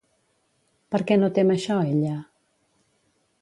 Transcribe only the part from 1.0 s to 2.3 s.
què no tem això ella?